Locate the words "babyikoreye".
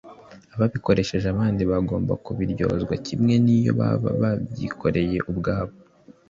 4.21-5.17